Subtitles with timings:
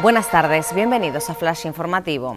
[0.00, 2.36] Buenas tardes, bienvenidos a Flash Informativo.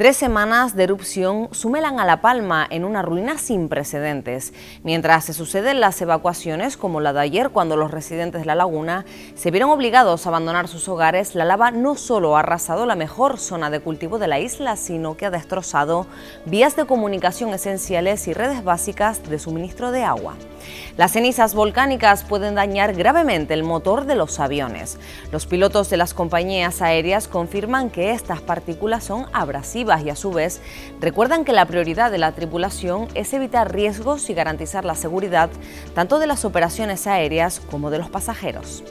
[0.00, 5.34] Tres semanas de erupción sumelan a La Palma en una ruina sin precedentes, mientras se
[5.34, 9.68] suceden las evacuaciones como la de ayer cuando los residentes de la laguna se vieron
[9.68, 13.80] obligados a abandonar sus hogares, la lava no solo ha arrasado la mejor zona de
[13.80, 16.06] cultivo de la isla, sino que ha destrozado
[16.46, 20.34] vías de comunicación esenciales y redes básicas de suministro de agua.
[20.96, 24.98] Las cenizas volcánicas pueden dañar gravemente el motor de los aviones.
[25.30, 30.30] Los pilotos de las compañías aéreas confirman que estas partículas son abrasivas y a su
[30.30, 30.60] vez
[31.00, 35.50] recuerdan que la prioridad de la tripulación es evitar riesgos y garantizar la seguridad
[35.94, 38.84] tanto de las operaciones aéreas como de los pasajeros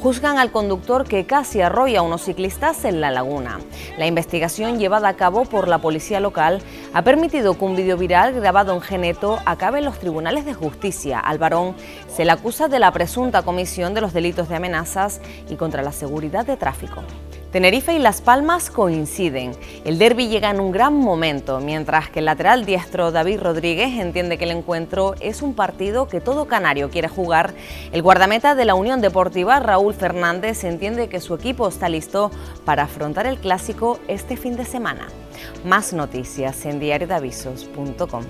[0.00, 3.58] juzgan al conductor que casi arrolla a unos ciclistas en la laguna.
[3.98, 6.62] La investigación llevada a cabo por la policía local
[6.94, 11.18] ha permitido que un vídeo viral grabado en Geneto acabe en los tribunales de justicia.
[11.18, 11.74] Al varón
[12.08, 15.92] se le acusa de la presunta comisión de los delitos de amenazas y contra la
[15.92, 17.02] seguridad de tráfico.
[17.52, 19.52] Tenerife y Las Palmas coinciden.
[19.86, 24.36] El derby llega en un gran momento, mientras que el lateral diestro David Rodríguez entiende
[24.36, 27.54] que el encuentro es un partido que todo canario quiere jugar.
[27.90, 32.30] El guardameta de la Unión Deportiva, Raúl Fernández, entiende que su equipo está listo
[32.66, 35.08] para afrontar el clásico este fin de semana.
[35.64, 38.24] Más noticias en diariodavisos.com.